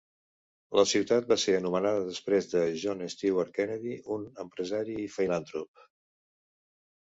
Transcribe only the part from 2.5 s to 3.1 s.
de John